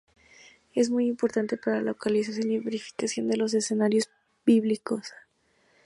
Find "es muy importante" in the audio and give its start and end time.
0.73-1.57